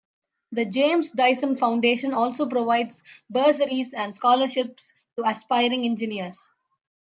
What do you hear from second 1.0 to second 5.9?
Dyson Foundation also provides bursaries and scholarships to aspiring